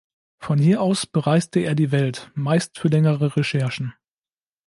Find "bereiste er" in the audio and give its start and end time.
1.05-1.75